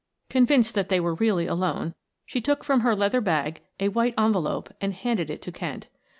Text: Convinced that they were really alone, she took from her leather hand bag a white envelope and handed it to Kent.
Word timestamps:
Convinced 0.31 0.73
that 0.73 0.89
they 0.89 0.99
were 0.99 1.13
really 1.13 1.45
alone, 1.45 1.93
she 2.25 2.41
took 2.41 2.63
from 2.63 2.79
her 2.79 2.95
leather 2.95 3.19
hand 3.19 3.25
bag 3.25 3.61
a 3.79 3.89
white 3.89 4.15
envelope 4.17 4.73
and 4.81 4.95
handed 4.95 5.29
it 5.29 5.43
to 5.43 5.51
Kent. 5.51 5.89